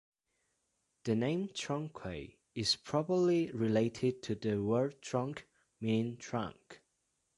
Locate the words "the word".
4.33-4.99